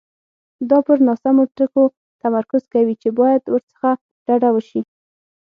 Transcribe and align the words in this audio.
دا 0.69 0.77
پر 0.85 0.97
ناسمو 1.07 1.43
ټکو 1.57 1.83
تمرکز 2.21 2.63
کوي 2.73 2.95
چې 3.01 3.09
باید 3.19 3.43
ورڅخه 3.53 3.91
ډډه 4.25 4.49
وشي. 4.55 4.81